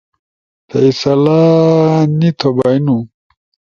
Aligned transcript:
فیصلہ 0.69 1.39
نی 2.17 2.29
تھو 2.39 2.49
بھئینو؟ 2.57 2.97